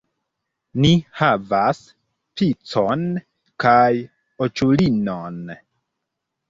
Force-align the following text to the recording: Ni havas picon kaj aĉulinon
Ni 0.85 0.89
havas 1.19 1.83
picon 2.41 3.05
kaj 3.67 3.87
aĉulinon 4.49 5.41